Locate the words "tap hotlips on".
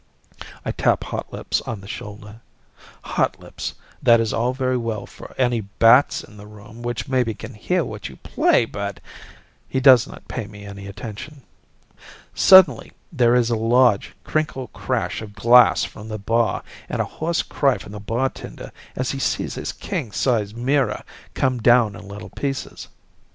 0.71-1.81